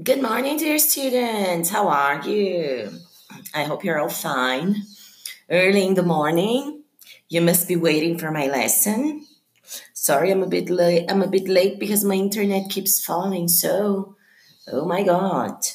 [0.00, 1.70] Good morning, dear students.
[1.70, 2.88] How are you?
[3.52, 4.84] I hope you're all fine.
[5.50, 6.84] Early in the morning,
[7.28, 9.26] you must be waiting for my lesson.
[9.94, 11.10] Sorry, I'm a bit late.
[11.10, 13.48] I'm a bit late because my internet keeps falling.
[13.48, 14.14] So,
[14.70, 15.66] oh my god,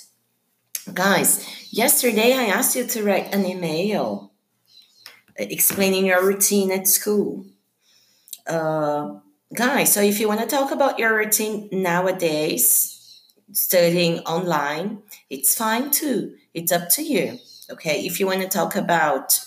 [0.93, 1.45] guys!
[1.69, 4.31] Yesterday I asked you to write an email
[5.35, 7.45] explaining your routine at school.
[8.47, 9.19] Uh,
[9.53, 13.02] guys, so if you want to talk about your routine nowadays,
[13.53, 16.35] studying online, it's fine too.
[16.53, 17.39] It's up to you.
[17.71, 18.05] Okay.
[18.05, 19.39] If you want to talk about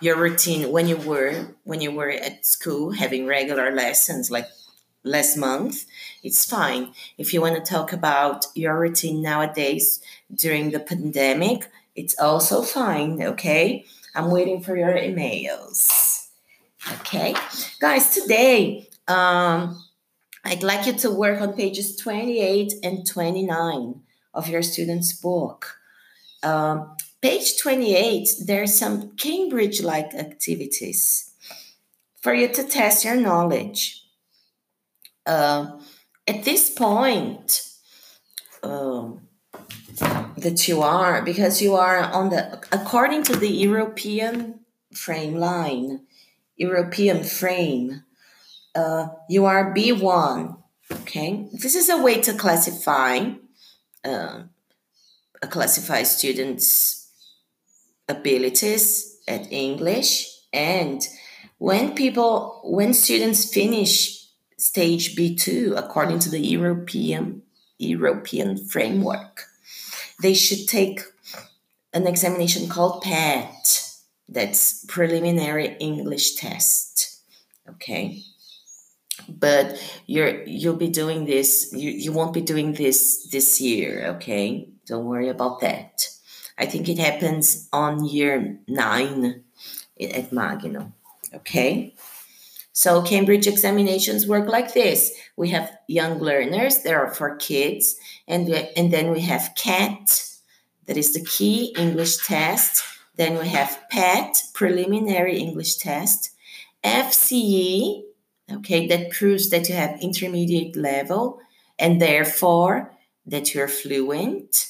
[0.00, 4.48] your routine when you were when you were at school having regular lessons like
[5.04, 5.84] last month,
[6.22, 6.92] it's fine.
[7.18, 10.00] If you want to talk about your routine nowadays
[10.34, 13.22] during the pandemic, it's also fine.
[13.22, 13.84] Okay.
[14.14, 16.28] I'm waiting for your emails.
[17.00, 17.34] Okay.
[17.80, 19.82] Guys, today um
[20.44, 24.00] I'd like you to work on pages 28 and 29
[24.34, 25.76] of your student's book.
[26.42, 31.32] Um, page 28, there's some Cambridge like activities
[32.20, 34.04] for you to test your knowledge.
[35.24, 35.78] Uh,
[36.26, 37.68] at this point,
[38.62, 39.28] um,
[40.36, 44.60] that you are, because you are on the, according to the European
[44.94, 46.00] frame line,
[46.56, 48.02] European frame,
[48.74, 50.56] uh, you are B1.
[50.92, 53.30] Okay, this is a way to classify
[54.04, 54.42] uh,
[55.42, 57.08] classify students'
[58.08, 61.06] abilities at English, and
[61.58, 64.26] when people when students finish
[64.58, 67.42] stage B2 according to the European
[67.78, 69.46] European framework,
[70.20, 71.00] they should take
[71.94, 73.88] an examination called PET.
[74.28, 77.20] That's preliminary English test.
[77.68, 78.22] Okay
[79.28, 84.68] but you're you'll be doing this you, you won't be doing this this year okay?
[84.86, 86.06] Don't worry about that.
[86.58, 89.44] I think it happens on year nine
[90.00, 90.92] at magno
[91.34, 91.94] okay?
[92.74, 95.12] So cambridge examinations work like this.
[95.36, 97.96] We have young learners there are for kids
[98.26, 100.32] and we, and then we have KET
[100.86, 102.82] that is the key english test.
[103.16, 106.30] Then we have pet preliminary english test.
[106.84, 108.02] Fce
[108.56, 111.40] okay that proves that you have intermediate level
[111.78, 112.92] and therefore
[113.26, 114.66] that you're fluent.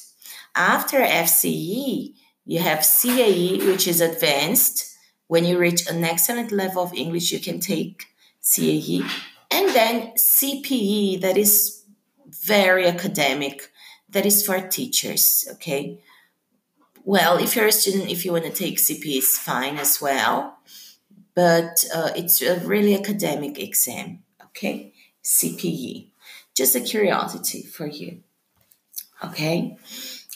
[0.55, 2.13] After fce
[2.45, 4.89] you have cae which is advanced.
[5.27, 8.05] When you reach an excellent level of english you can take
[8.41, 9.01] cae
[9.49, 11.83] and then cpe that is
[12.27, 13.69] very academic.
[14.09, 15.99] That is for teachers okay?
[17.03, 20.59] Well if you're a student if you want to take cpe it's fine as well
[21.35, 24.93] but uh, it's a really academic exam, okay?
[25.23, 26.09] CPE.
[26.55, 28.21] Just a curiosity for you,
[29.23, 29.77] okay?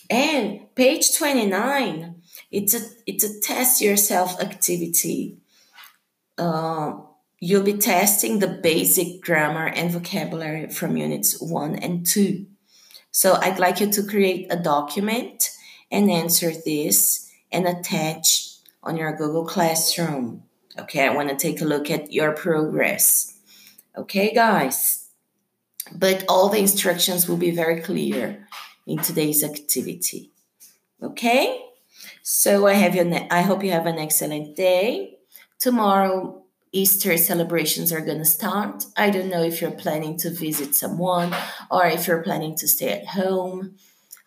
[0.09, 2.15] And page 29,
[2.51, 5.37] it's a, it's a test yourself activity.
[6.37, 6.93] Uh,
[7.39, 12.45] you'll be testing the basic grammar and vocabulary from units 1 and 2.
[13.11, 15.51] So I'd like you to create a document
[15.91, 20.43] and answer this and attach on your Google Classroom.
[20.79, 23.37] Okay, I want to take a look at your progress.
[23.97, 25.09] Okay, guys.
[25.93, 28.47] But all the instructions will be very clear
[28.85, 30.31] in today's activity.
[31.01, 31.63] Okay?
[32.21, 35.17] So I have your I hope you have an excellent day.
[35.59, 38.85] Tomorrow Easter celebrations are going to start.
[38.95, 41.33] I don't know if you're planning to visit someone
[41.71, 43.77] or if you're planning to stay at home.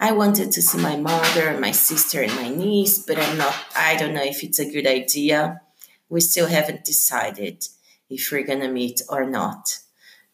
[0.00, 3.97] I wanted to see my mother, my sister, and my niece, but I'm not, I
[3.97, 5.61] don't know if it's a good idea
[6.10, 7.65] we still haven't decided
[8.10, 9.78] if we're going to meet or not.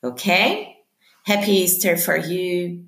[0.03, 0.79] Okay?
[1.25, 2.87] Happy Easter for you.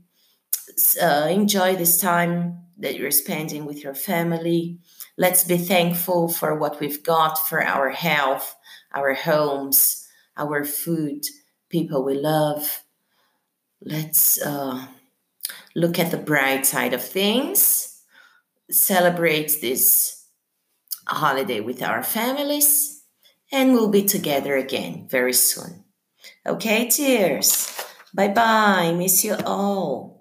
[1.01, 4.79] Uh, enjoy this time that you're spending with your family.
[5.17, 8.57] Let's be thankful for what we've got for our health,
[8.95, 11.25] our homes, our food,
[11.69, 12.85] people we love.
[13.83, 14.87] Let's uh,
[15.75, 18.03] look at the bright side of things,
[18.71, 20.18] celebrate this
[21.09, 23.05] a holiday with our families,
[23.51, 25.85] and we'll be together again very soon.
[26.47, 27.73] Okay, cheers.
[28.15, 28.93] Bye bye.
[28.93, 30.18] Miss you all.